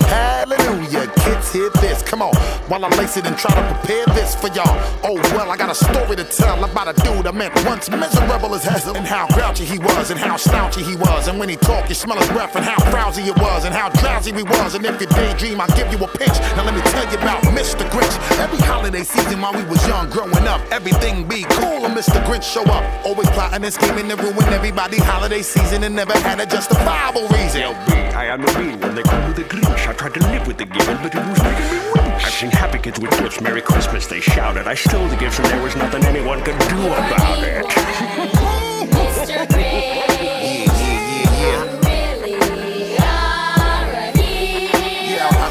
Hallelujah, 0.09 1.05
kids, 1.21 1.53
hear 1.53 1.69
this. 1.81 2.01
Come 2.01 2.21
on, 2.23 2.33
while 2.67 2.83
I 2.83 2.89
lace 2.97 3.17
it 3.17 3.27
and 3.27 3.37
try 3.37 3.53
to 3.53 3.75
prepare 3.75 4.05
this 4.15 4.33
for 4.33 4.47
y'all. 4.47 4.65
Oh, 5.03 5.13
well, 5.35 5.51
I 5.51 5.57
got 5.57 5.69
a 5.69 5.75
story 5.75 6.15
to 6.15 6.23
tell 6.23 6.63
about 6.63 6.87
a 6.87 6.93
dude 7.01 7.27
I 7.27 7.31
met 7.31 7.53
once 7.65 7.89
miserable 7.89 8.55
as 8.55 8.63
hell, 8.63 8.95
and 8.95 9.05
how 9.05 9.27
grouchy 9.27 9.65
he 9.65 9.77
was, 9.77 10.09
and 10.09 10.19
how 10.19 10.35
slouchy 10.37 10.81
he 10.81 10.95
was. 10.95 11.27
And 11.27 11.39
when 11.39 11.49
he 11.49 11.55
talked, 11.57 11.89
you 11.89 11.95
smell 11.95 12.17
his 12.17 12.29
breath, 12.29 12.55
and 12.55 12.65
how 12.65 12.79
frowsy 12.89 13.23
it 13.27 13.37
was, 13.37 13.65
and 13.65 13.73
how 13.73 13.89
drowsy 14.01 14.33
he 14.33 14.43
was. 14.43 14.73
And 14.73 14.85
if 14.85 14.99
you 14.99 15.07
daydream, 15.07 15.61
I'll 15.61 15.75
give 15.77 15.91
you 15.91 16.03
a 16.03 16.07
pinch. 16.07 16.37
Now, 16.57 16.65
let 16.65 16.73
me 16.73 16.81
tell 16.89 17.05
you 17.11 17.17
about 17.19 17.43
Mr. 17.53 17.87
Grinch. 17.89 18.15
Every 18.39 18.59
holiday 18.59 19.03
season 19.03 19.41
while 19.41 19.53
we 19.53 19.63
was 19.65 19.85
young, 19.87 20.09
growing 20.09 20.47
up, 20.47 20.61
everything 20.71 21.27
be 21.27 21.43
cool, 21.43 21.85
and 21.85 21.95
Mr. 21.95 22.23
Grinch 22.25 22.43
show 22.43 22.63
up. 22.63 22.83
Always 23.05 23.29
plotting 23.31 23.63
and 23.63 23.73
scheming 23.73 24.09
to 24.09 24.15
ruin 24.15 24.49
everybody 24.49 24.97
holiday 24.97 25.43
season, 25.43 25.83
and 25.83 25.95
never 25.95 26.17
had 26.19 26.39
a 26.39 26.47
justifiable 26.47 27.27
reason. 27.27 27.61
LB, 27.61 28.13
I 28.15 28.25
am 28.25 28.41
the 28.41 28.59
mean 28.59 28.79
one. 28.79 28.95
They 28.95 29.03
call 29.03 29.21
me 29.27 29.33
the 29.33 29.43
Grinch. 29.43 29.87
I 29.87 29.93
tried 29.99 30.13
to 30.13 30.21
live 30.31 30.47
with 30.47 30.57
the 30.57 30.63
given, 30.63 30.95
but 31.03 31.13
it 31.13 31.27
was 31.27 31.43
making 31.43 31.65
me 31.65 31.79
winch. 31.91 32.23
I've 32.23 32.31
seen 32.31 32.51
happy 32.51 32.79
kids 32.79 33.01
with 33.01 33.11
gifts. 33.19 33.41
Merry 33.41 33.61
Christmas, 33.61 34.07
they 34.07 34.21
shouted. 34.21 34.65
I 34.65 34.73
stole 34.73 35.05
the 35.09 35.17
gifts, 35.17 35.39
and 35.39 35.47
there 35.49 35.61
was 35.61 35.75
nothing 35.75 36.05
anyone 36.05 36.41
could 36.41 36.57
do 36.57 36.87
about 36.87 37.43
it. 37.43 37.65
Mr. 38.95 39.45
Grinch. 39.51 39.99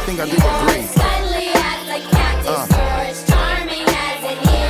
I 0.09 0.25
do 0.25 0.39
agree. 0.57 0.89
Uh, 2.49 2.67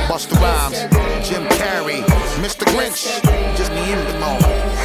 Busta 0.09 0.35
Rhymes, 0.41 0.79
Jim 1.25 1.43
Carrey, 1.55 2.03
Mr. 2.43 2.65
Grinch, 2.73 3.21
just 3.55 3.71
me 3.71 3.93
and 3.93 4.07
the 4.09 4.19
moment. 4.19 4.78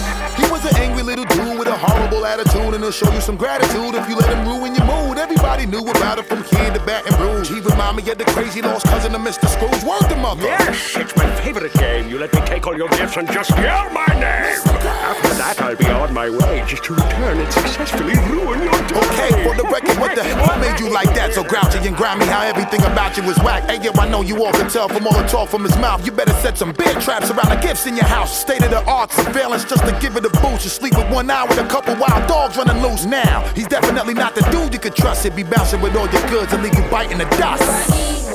An 0.65 0.77
angry 0.77 1.03
little 1.03 1.27
dude 1.27 1.59
with 1.59 1.69
a 1.69 1.77
horrible 1.77 2.25
attitude, 2.25 2.73
and 2.73 2.83
he'll 2.83 2.91
show 2.91 3.13
you 3.13 3.21
some 3.21 3.37
gratitude 3.37 3.95
if 3.95 4.09
you 4.09 4.17
let 4.17 4.33
him 4.33 4.49
ruin 4.49 4.75
your 4.75 4.87
mood. 4.87 5.19
Everybody 5.19 5.67
knew 5.67 5.83
about 5.83 6.19
it 6.19 6.25
from 6.25 6.43
kid 6.43 6.73
to 6.73 6.81
Baton 6.81 7.21
Rouge. 7.21 7.51
He 7.51 7.61
remind 7.61 7.99
me 7.99 8.11
of 8.11 8.17
the 8.17 8.25
crazy 8.25 8.63
lost 8.63 8.87
cousin 8.87 9.15
of 9.15 9.21
Mr. 9.21 9.47
Scrooge. 9.47 9.85
Word 9.85 10.09
the 10.09 10.17
mother. 10.17 10.45
Yes, 10.45 10.97
it's 10.97 11.15
my 11.17 11.29
favorite 11.43 11.75
game. 11.75 12.09
You 12.09 12.19
let 12.19 12.33
me 12.33 12.41
take 12.47 12.67
all 12.67 12.75
your 12.75 12.89
gifts 12.89 13.19
and 13.19 13.31
just 13.31 13.51
yell 13.51 13.91
my 13.91 14.07
name. 14.17 14.57
After 15.05 15.35
that, 15.37 15.61
I'll 15.61 15.77
be 15.77 15.85
on 15.85 16.15
my 16.15 16.31
way 16.31 16.65
just 16.67 16.85
to 16.85 16.95
return 16.95 17.39
and 17.41 17.53
successfully 17.53 18.17
ruin 18.33 18.63
your 18.65 18.73
day. 18.89 18.97
Okay, 19.05 19.33
for 19.45 19.55
the 19.61 19.69
record, 19.69 20.01
what 20.01 20.15
the 20.15 20.25
hell 20.25 20.59
made 20.59 20.81
you 20.81 20.89
like 20.89 21.13
that? 21.15 21.35
So 21.35 21.45
grouchy 21.45 21.77
and 21.87 21.95
grimy, 21.95 22.25
how 22.25 22.41
everything 22.41 22.81
about 22.85 23.19
you 23.19 23.23
is 23.25 23.37
whack. 23.45 23.69
Hey, 23.69 23.85
yo, 23.85 23.93
I 24.01 24.09
know 24.09 24.23
you 24.23 24.43
all 24.43 24.53
can 24.53 24.71
tell 24.71 24.89
from 24.89 25.07
all 25.07 25.13
the 25.13 25.29
talk 25.29 25.51
from 25.51 25.65
his 25.65 25.77
mouth. 25.77 26.07
You 26.07 26.13
better 26.13 26.33
set 26.41 26.57
some 26.57 26.73
bear 26.73 26.95
traps 27.05 27.31
around 27.31 27.51
the 27.53 27.61
gifts 27.61 27.87
in 27.87 27.97
your 27.97 28.07
house. 28.07 28.33
State 28.33 28.65
of 28.65 28.71
the 28.71 28.83
art 28.89 29.13
surveillance 29.13 29.65
just 29.65 29.85
to 29.85 29.93
give 30.01 30.17
it 30.17 30.25
a 30.25 30.31
boost. 30.41 30.54
You 30.63 30.71
sleep 30.71 30.97
with 30.97 31.11
one 31.11 31.31
eye 31.31 31.45
with 31.45 31.59
a 31.59 31.67
couple 31.67 31.95
wild 31.97 32.27
dogs 32.27 32.57
running 32.57 32.81
loose. 32.81 33.05
Now, 33.05 33.43
he's 33.55 33.67
definitely 33.67 34.15
not 34.15 34.35
the 34.35 34.41
dude 34.51 34.73
you 34.73 34.79
could 34.79 34.95
trust. 34.95 35.25
He'd 35.25 35.37
be 35.37 35.43
bouncing 35.43 35.81
with 35.83 35.95
all 35.95 36.09
your 36.09 36.27
goods 36.31 36.55
and 36.55 36.63
leave 36.63 36.75
you 36.75 36.89
biting 36.91 37.19
the 37.19 37.25
dust. 37.37 38.34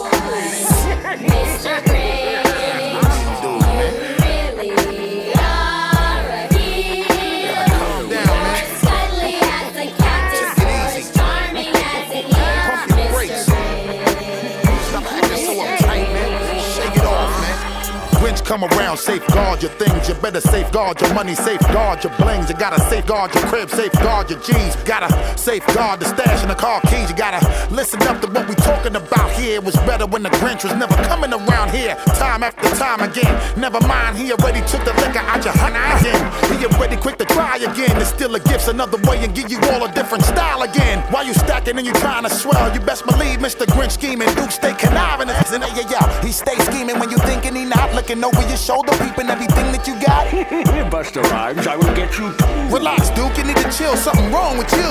Come 18.50 18.64
around, 18.64 18.98
safeguard 18.98 19.62
your 19.62 19.70
things. 19.78 20.10
You 20.10 20.16
better 20.16 20.42
safeguard 20.42 21.00
your 21.00 21.14
money, 21.14 21.36
safeguard 21.36 22.04
your 22.04 22.12
blings. 22.18 22.50
You 22.50 22.56
gotta 22.58 22.82
safeguard 22.90 23.32
your 23.36 23.44
crib, 23.44 23.70
safeguard 23.70 24.28
your 24.32 24.40
jeans. 24.40 24.76
Gotta 24.90 25.10
safeguard 25.38 26.00
the 26.00 26.08
stash 26.08 26.42
and 26.42 26.50
the 26.50 26.56
car 26.56 26.82
keys. 26.90 27.12
You 27.12 27.16
gotta 27.16 27.46
listen 27.70 28.02
up 28.10 28.20
to 28.22 28.28
what 28.28 28.50
we 28.50 28.56
talking 28.56 28.96
about 28.96 29.30
here. 29.34 29.58
It 29.62 29.64
was 29.64 29.76
better 29.86 30.08
when 30.08 30.24
the 30.24 30.32
Grinch 30.42 30.64
was 30.64 30.74
never 30.74 30.96
coming 31.06 31.32
around 31.32 31.70
here. 31.70 31.94
Time 32.18 32.42
after 32.42 32.68
time 32.76 33.02
again. 33.02 33.30
Never 33.56 33.80
mind, 33.82 34.18
he 34.18 34.34
already 34.34 34.62
took 34.66 34.84
the 34.84 34.94
liquor 34.98 35.22
out 35.30 35.46
your 35.46 35.54
honey 35.54 35.78
again. 36.02 36.22
He 36.50 36.66
already 36.66 36.98
quick 36.98 37.20
to 37.20 37.26
try 37.26 37.58
again. 37.58 37.94
To 38.02 38.06
steal 38.06 38.32
the 38.32 38.40
gifts 38.40 38.68
another 38.68 38.98
way 39.08 39.24
and 39.24 39.36
give 39.36 39.52
you 39.52 39.60
all 39.70 39.86
a 39.86 39.92
different 39.94 40.24
style 40.26 40.64
again. 40.64 40.98
While 41.14 41.26
you 41.28 41.36
stacking 41.36 41.78
and 41.78 41.86
you 41.86 41.94
trying 41.94 42.24
to 42.24 42.32
swell, 42.32 42.74
you 42.74 42.80
best 42.80 43.06
believe 43.06 43.38
Mr. 43.38 43.68
Grinch 43.68 43.92
scheming. 43.92 44.34
Duke 44.34 44.50
stay 44.50 44.74
conniving. 44.74 45.30
And 45.30 45.62
yeah, 45.78 45.86
yeah, 45.94 46.26
he 46.26 46.32
stay 46.32 46.58
scheming 46.66 46.98
when 46.98 47.12
you 47.12 47.20
thinking 47.30 47.54
he 47.54 47.66
not 47.66 47.94
looking 47.94 48.20
over 48.40 48.48
your 48.48 48.58
shoulder, 48.58 48.92
peeping 48.94 49.30
everything 49.30 49.72
that 49.72 49.88
you 49.88 49.96
got. 50.00 50.28
Busta 50.92 51.22
Rhymes, 51.32 51.68
I 51.68 51.76
will 51.76 51.94
get 51.96 52.18
you 52.18 52.32
too. 52.34 52.76
Relax, 52.76 53.10
Duke, 53.12 53.38
you 53.38 53.44
need 53.44 53.58
to 53.58 53.72
chill. 53.72 53.96
Something 53.98 54.32
wrong 54.32 54.58
with 54.58 54.72
you. 54.74 54.90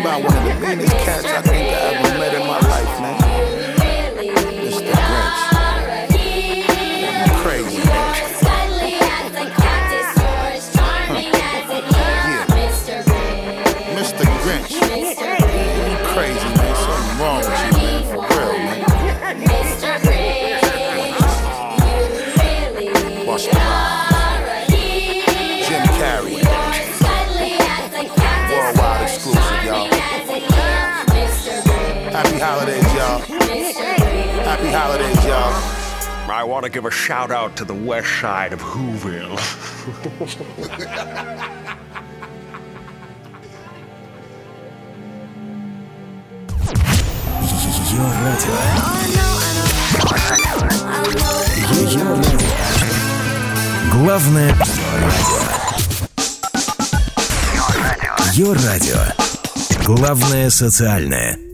About 0.00 0.22
one 0.22 0.36
of 0.36 0.44
the 0.44 0.54
meanest 0.66 0.92
cats 1.04 1.24
I 1.24 1.42
think 1.42 1.70
I 1.70 1.94
ever 1.94 2.18
met 2.18 2.34
in 2.34 2.46
my 2.46 2.58
life, 2.58 2.71
Happy 34.82 34.98
holidays, 34.98 35.24
y'all. 35.24 35.54
I 36.28 36.42
want 36.42 36.64
to 36.64 36.70
give 36.70 36.84
a 36.86 36.90
shout 36.90 37.30
out 37.30 37.56
to 37.58 37.64
the 37.64 37.72
west 37.74 38.08
side 38.20 38.52
of 38.52 38.60
Whoville. 38.60 39.38
Ее 47.92 48.02
радио. 48.24 48.56
Ее 51.78 52.02
радио. 52.02 52.48
Главное 53.92 54.50
радио. 54.50 55.42
Ее 58.32 58.52
радио. 58.54 59.00
Главное 59.84 60.50
социальное. 60.50 61.51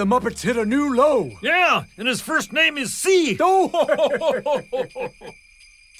the 0.00 0.06
Muppets 0.06 0.40
hit 0.40 0.56
a 0.56 0.64
new 0.64 0.94
low. 0.94 1.30
Yeah, 1.42 1.84
and 1.98 2.08
his 2.08 2.22
first 2.22 2.54
name 2.54 2.78
is 2.78 2.94
C. 2.94 3.36
Oh. 3.50 3.70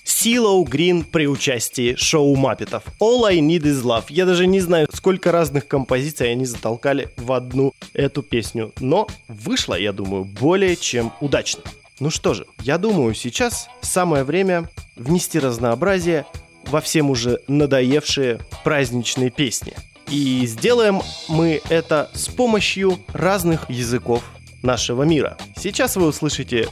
Силоу 0.05 0.64
Грин 0.64 1.05
при 1.05 1.26
участии 1.28 1.94
шоу 1.96 2.34
Маппетов. 2.34 2.84
All 2.98 3.24
I 3.26 3.38
Need 3.40 3.64
Is 3.64 3.82
Love. 3.82 4.07
Я 4.09 4.24
даже 4.24 4.46
не 4.46 4.61
знаю, 4.61 4.88
сколько 4.92 5.30
разных 5.30 5.68
композиций 5.68 6.32
они 6.32 6.46
затолкали 6.46 7.11
в 7.16 7.30
одну 7.32 7.74
эту 7.92 8.22
песню, 8.22 8.72
но 8.80 9.07
вышло, 9.28 9.78
я 9.78 9.92
думаю, 9.92 10.24
более 10.24 10.76
чем 10.76 11.12
удачно. 11.20 11.62
Ну 12.01 12.09
что 12.09 12.32
же, 12.32 12.46
я 12.62 12.78
думаю, 12.78 13.14
сейчас 13.14 13.68
самое 13.82 14.24
время 14.24 14.70
внести 14.96 15.38
разнообразие 15.38 16.24
во 16.64 16.80
всем 16.80 17.11
уже 17.11 17.40
надоевшие 17.48 18.40
праздничные 18.64 19.30
песни– 19.30 19.74
и 20.11 20.44
сделаем 20.46 21.02
мы 21.28 21.62
это 21.68 22.11
с 22.14 22.26
помощью 22.28 22.98
разных 23.12 23.70
языков 23.70 24.24
нашего 24.62 25.04
мира. 25.04 25.38
Сейчас 25.56 25.96
вы 25.96 26.08
услышите 26.08 26.68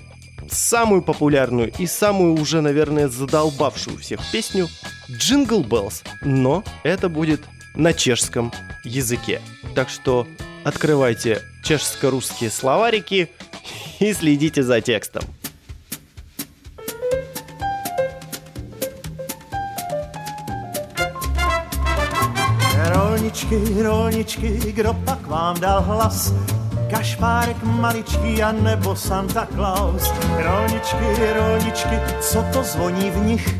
самую 0.51 1.03
популярную 1.03 1.72
и 1.78 1.86
самую 1.86 2.34
уже, 2.34 2.61
наверное, 2.61 3.09
задолбавшую 3.09 3.99
всех 3.99 4.20
песню 4.32 4.68
«Джингл 5.11 5.62
Беллс», 5.62 6.03
но 6.22 6.64
это 6.82 7.09
будет 7.09 7.41
на 7.74 7.93
чешском 7.93 8.53
языке. 8.84 9.41
Так 9.74 9.89
что 9.89 10.26
открывайте 10.64 11.41
чешско-русские 11.64 12.51
словарики 12.51 13.30
и 14.01 14.12
следите 14.12 14.62
за 14.62 14.80
текстом. 14.80 15.22
Rolničky, 23.29 23.83
rolničky, 23.83 24.72
kdo 24.72 24.95
pak 24.95 25.26
vám 25.26 25.61
dal 25.61 25.83
hlas? 25.83 26.33
Kašpárek 26.91 27.62
maličký 27.62 28.43
a 28.43 28.53
nebo 28.53 28.97
Santa 28.97 29.47
Claus. 29.55 30.12
Rolničky, 30.37 31.33
rolničky, 31.37 32.01
co 32.20 32.45
to 32.53 32.62
zvoní 32.62 33.11
v 33.11 33.16
nich? 33.16 33.57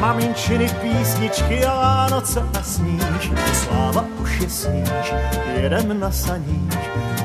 Maminčiny 0.00 0.68
písničky 0.68 1.64
a 1.64 1.74
Vánoce 1.74 2.42
a 2.58 2.62
sníž. 2.62 3.30
Sláva 3.52 4.04
už 4.22 4.40
je 4.40 4.50
sníž, 4.50 5.14
jedem 5.56 6.00
na 6.00 6.10
saníž. 6.10 6.74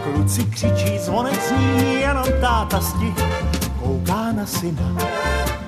Kluci 0.04 0.44
křičí, 0.44 1.00
zvonek 1.00 1.42
zní, 1.48 2.02
jenom 2.02 2.26
táta 2.42 2.82
stih. 2.82 3.16
Kouká 3.80 4.32
na 4.32 4.46
syna, 4.46 4.96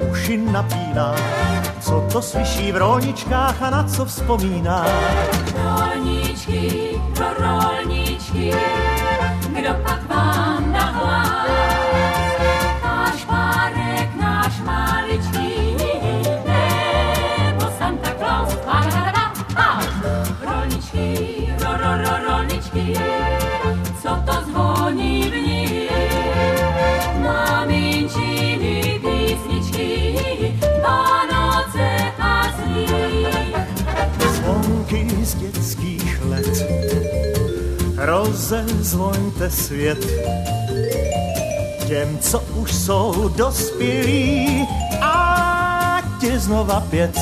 uši 0.09 0.37
napíná, 0.37 1.15
co 1.79 2.07
to 2.11 2.21
slyší 2.21 2.71
v 2.71 2.77
rolničkách 2.77 3.61
a 3.61 3.69
na 3.69 3.83
co 3.83 4.05
vzpomíná. 4.05 4.85
Rolničky, 6.47 7.01
pro 7.15 7.27
rolničky, 7.39 8.51
kdo 9.49 9.73
pak 9.83 10.07
vám 10.09 10.73
hlas? 10.73 11.47
Náš 12.83 13.25
párek, 13.25 14.15
náš 14.21 14.59
maličký, 14.63 15.75
nebo 16.47 17.65
Santa 17.77 18.11
Claus. 18.19 18.55
Ha. 18.65 19.81
Rolničky, 20.41 21.47
ro, 21.59 21.71
ro, 21.77 21.97
ro, 21.97 22.15
rolničky, 22.27 22.95
co 24.01 24.09
to 24.25 24.33
zvoní 24.51 25.23
v 25.23 25.35
nich? 25.35 25.91
Maminčiny 27.23 29.01
písničky, 29.03 30.15
Vánoce 30.83 32.13
a 32.19 32.43
sníh. 32.55 33.55
Zvonky 34.31 35.07
z 35.25 35.56
let, 36.37 36.65
rozezvoňte 37.97 39.49
svět. 39.49 40.05
Těm, 41.87 42.17
co 42.19 42.39
už 42.39 42.75
jsou 42.75 43.29
dospělí, 43.35 44.67
a 45.01 46.01
ti 46.19 46.39
znova 46.39 46.79
pět. 46.79 47.19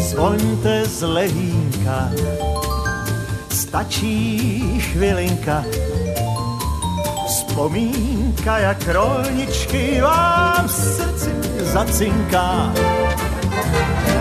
Zvoňte 0.00 0.86
z 0.86 1.02
lehínka, 1.02 2.10
stačí 3.50 4.80
chvilinka. 4.80 5.64
Vzpomínka 7.26 8.58
jak 8.58 8.88
rolničky 8.88 10.00
vám 10.00 10.68
v 10.68 10.72
srdci 10.72 11.30
zacinká. 11.58 12.72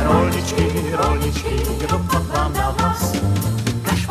Rolničky, 0.04 0.68
rolničky, 0.92 1.50
kdo 1.78 2.00
pak 2.00 2.28
vám 2.38 2.54
dá 2.54 2.76
hlas? 2.80 3.14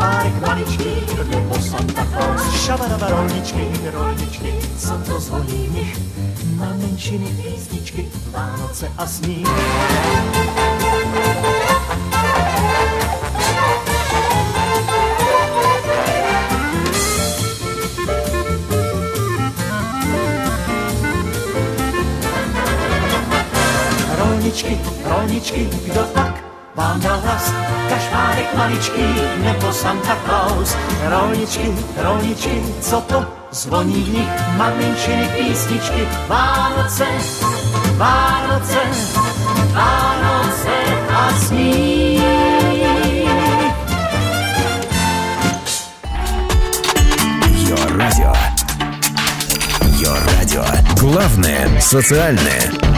Kašpárek 0.02 0.46
maličký, 0.46 0.90
nebo 1.30 1.54
Santa 1.60 2.06
Claus. 2.10 2.64
Šabadaba 2.64 3.08
rolničky, 3.08 3.70
rolničky, 3.92 4.54
co 4.78 4.98
to 5.06 5.20
zvoní 5.20 5.66
v 5.66 5.72
nich? 5.72 5.98
Na 6.58 6.74
menšiny 6.76 7.26
písničky, 7.26 8.08
Vánoce 8.30 8.92
a 8.98 9.06
sníh. 9.06 9.48
Rolničky, 24.18 24.80
rolničky, 25.04 25.68
kdo 25.86 26.02
pak 26.02 26.44
vám 26.74 27.00
dal 27.00 27.20
hlas? 27.20 27.61
Kašpárek 28.51 28.53
maličký 28.57 29.07
nebo 29.39 29.73
Santa 29.73 30.17
Claus? 30.25 30.75
Rolničky, 31.07 31.71
rolničky, 31.97 32.63
co 32.81 33.01
to 33.01 33.25
zvoní 33.51 34.03
v 34.03 34.09
nich? 34.09 34.29
Maminčiny 34.57 35.29
písničky, 35.37 36.07
Vánoce, 36.27 37.05
Vánoce, 37.95 38.79
Vánoce 39.71 40.77
a 41.13 41.31
sníh. 41.39 42.21
Йо 47.69 47.77
радио. 47.97 48.33
Йо 49.99 50.13
радио. 50.13 50.63
Главное 50.99 51.79
социальное. 51.79 52.90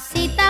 Pasita 0.00 0.49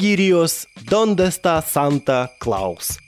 Огириос 0.00 0.66
Донде 0.80 1.24
está 1.24 1.60
Санта 1.62 2.30
Клаус. 2.38 3.00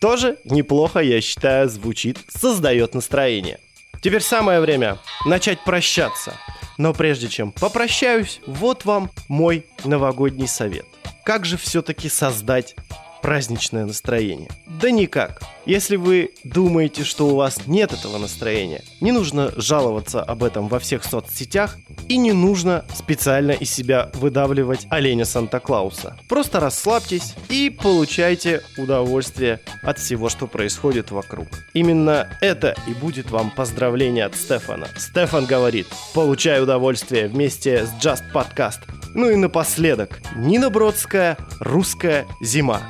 Тоже 0.00 0.36
неплохо, 0.44 0.98
я 0.98 1.20
считаю, 1.20 1.68
звучит, 1.68 2.18
создает 2.26 2.92
настроение. 2.92 3.60
Теперь 4.02 4.20
самое 4.20 4.58
время 4.58 4.98
начать 5.24 5.62
прощаться. 5.62 6.34
Но 6.76 6.92
прежде 6.92 7.28
чем 7.28 7.52
попрощаюсь, 7.52 8.40
вот 8.48 8.84
вам 8.84 9.12
мой 9.28 9.64
новогодний 9.84 10.48
совет. 10.48 10.86
Как 11.24 11.44
же 11.44 11.56
все-таки 11.56 12.08
создать 12.08 12.74
праздничное 13.22 13.86
настроение? 13.86 14.50
Да 14.66 14.90
никак. 14.90 15.40
Если 15.66 15.96
вы 15.96 16.30
думаете, 16.44 17.04
что 17.04 17.28
у 17.28 17.36
вас 17.36 17.66
нет 17.66 17.92
этого 17.92 18.18
настроения, 18.18 18.82
не 19.00 19.12
нужно 19.12 19.50
жаловаться 19.56 20.22
об 20.22 20.44
этом 20.44 20.68
во 20.68 20.78
всех 20.78 21.04
соцсетях 21.04 21.76
и 22.08 22.18
не 22.18 22.32
нужно 22.32 22.84
специально 22.94 23.52
из 23.52 23.70
себя 23.70 24.10
выдавливать 24.14 24.86
оленя 24.90 25.24
Санта-Клауса. 25.24 26.18
Просто 26.28 26.60
расслабьтесь 26.60 27.34
и 27.48 27.70
получайте 27.70 28.62
удовольствие 28.76 29.60
от 29.82 29.98
всего, 29.98 30.28
что 30.28 30.46
происходит 30.46 31.10
вокруг. 31.10 31.48
Именно 31.72 32.28
это 32.42 32.76
и 32.86 32.92
будет 32.92 33.30
вам 33.30 33.50
поздравление 33.50 34.26
от 34.26 34.36
Стефана. 34.36 34.88
Стефан 34.98 35.46
говорит, 35.46 35.86
получай 36.12 36.62
удовольствие 36.62 37.26
вместе 37.26 37.86
с 37.86 38.04
Just 38.04 38.24
Podcast. 38.34 38.80
Ну 39.14 39.30
и 39.30 39.36
напоследок, 39.36 40.20
Нина 40.36 40.68
Бродская, 40.68 41.38
«Русская 41.60 42.26
зима». 42.42 42.82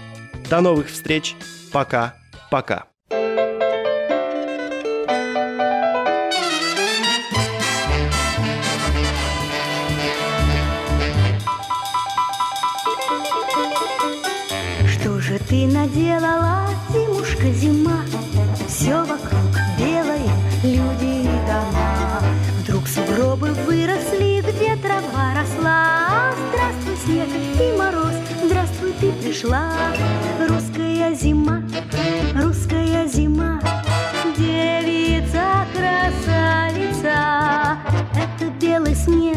До 0.51 0.61
новых 0.61 0.91
встреч. 0.91 1.37
Пока. 1.70 2.14
Пока. 2.51 2.84
Что 14.86 15.20
же 15.20 15.38
ты 15.38 15.66
наделала, 15.66 16.68
зимушка, 16.90 17.51
зима? 17.51 18.05
Все 18.68 19.05
вокруг 19.05 19.51
белое, 19.78 20.28
люди 20.62 21.22
и 21.22 21.47
дома. 21.47 22.22
Вдруг 22.61 22.86
сугробы 22.86 23.53
выросли, 23.66 24.42
где 24.42 24.76
трава 24.76 25.34
росла. 25.34 26.32
Здравствуй, 26.51 26.97
снег 27.05 27.28
и 27.61 27.76
мороз, 27.76 28.14
здравствуй, 28.45 28.92
ты 29.01 29.12
пришла. 29.12 29.72
Русская 31.05 31.22
зима, 31.22 31.62
русская 32.34 33.07
зима, 33.07 33.61
девица 34.38 35.66
красавица. 35.74 37.14
Это 38.16 38.50
белый 38.59 38.94
снег, 38.94 39.36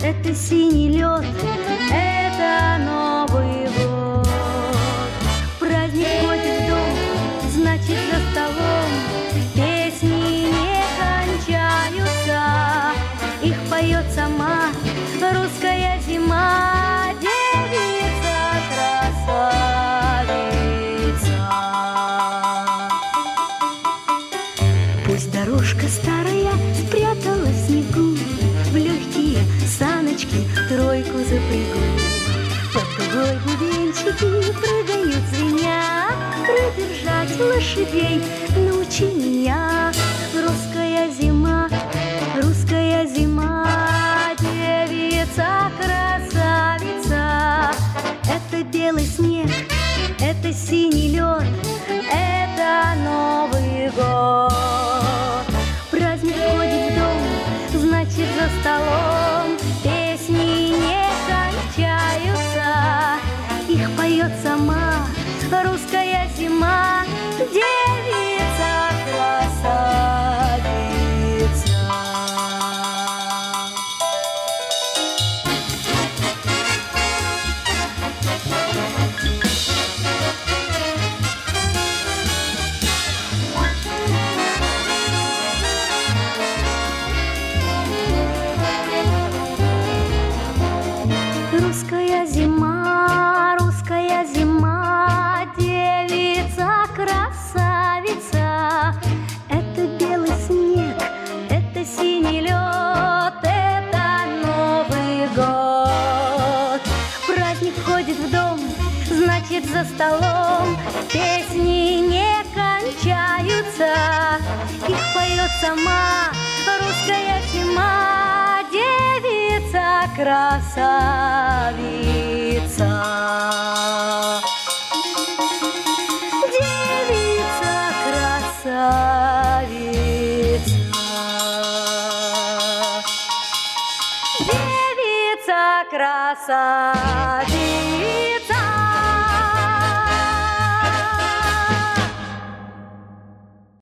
это 0.00 0.34
синий 0.34 0.88
лед, 0.88 1.24